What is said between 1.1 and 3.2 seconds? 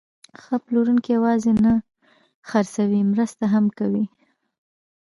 یوازې نه خرڅوي،